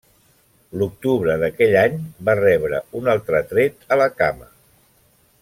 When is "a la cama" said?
3.97-4.51